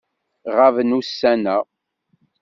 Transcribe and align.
Ɣaben 0.57 0.95
ussan-a. 0.99 1.57